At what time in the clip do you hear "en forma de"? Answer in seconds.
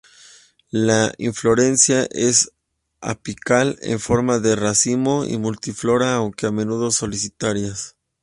3.83-4.55